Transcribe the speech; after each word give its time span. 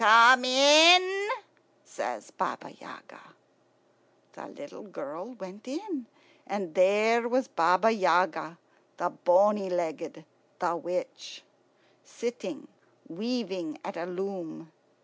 "Come 0.01 0.45
in," 0.45 1.29
says 1.85 2.31
Baba 2.31 2.71
Yaga. 2.71 3.21
The 4.33 4.47
little 4.47 4.81
girl 4.81 5.33
went 5.33 5.67
in, 5.67 6.07
and 6.47 6.73
there 6.73 7.27
was 7.29 7.47
Baba 7.47 7.91
Yaga, 7.91 8.57
the 8.97 9.11
bony 9.11 9.69
legged, 9.69 10.25
the 10.57 10.75
witch, 10.75 11.43
sitting 12.03 12.67
weaving 13.09 13.77
at 13.85 13.95
a 13.95 14.07
loom. 14.07 14.71